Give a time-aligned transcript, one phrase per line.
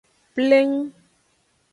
[0.33, 0.77] Pleng.